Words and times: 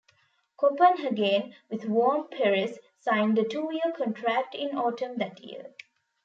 Copenhagen, 0.57 1.53
with 1.69 1.83
whom 1.83 2.27
Perez 2.29 2.79
signed 3.01 3.37
a 3.37 3.47
two-year 3.47 3.93
contract 3.95 4.55
in 4.55 4.69
autumn 4.75 5.19
that 5.19 5.39
year. 5.43 5.75